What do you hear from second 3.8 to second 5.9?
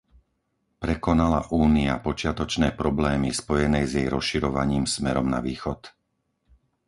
s jej rozširovaním smerom na východ?